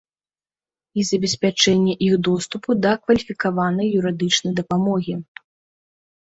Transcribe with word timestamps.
І 1.01 1.03
забеспячэнне 1.09 1.93
іх 2.07 2.13
доступу 2.29 2.69
да 2.87 2.95
кваліфікаванай 3.03 3.95
юрыдычнай 4.03 4.53
дапамогі. 4.65 5.13